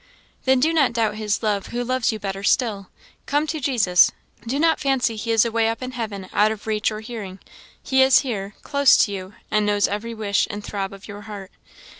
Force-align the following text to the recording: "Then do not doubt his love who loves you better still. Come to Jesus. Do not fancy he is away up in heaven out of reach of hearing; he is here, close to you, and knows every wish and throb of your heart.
"Then 0.45 0.59
do 0.59 0.73
not 0.73 0.93
doubt 0.93 1.17
his 1.17 1.43
love 1.43 1.67
who 1.67 1.83
loves 1.83 2.11
you 2.11 2.17
better 2.17 2.41
still. 2.41 2.89
Come 3.27 3.45
to 3.45 3.59
Jesus. 3.59 4.11
Do 4.47 4.57
not 4.57 4.79
fancy 4.79 5.15
he 5.15 5.29
is 5.29 5.45
away 5.45 5.69
up 5.69 5.83
in 5.83 5.91
heaven 5.91 6.27
out 6.33 6.51
of 6.51 6.65
reach 6.65 6.89
of 6.89 7.01
hearing; 7.01 7.37
he 7.83 8.01
is 8.01 8.21
here, 8.21 8.55
close 8.63 8.97
to 9.05 9.11
you, 9.11 9.35
and 9.51 9.63
knows 9.63 9.87
every 9.87 10.15
wish 10.15 10.47
and 10.49 10.63
throb 10.63 10.91
of 10.91 11.07
your 11.07 11.21
heart. 11.29 11.51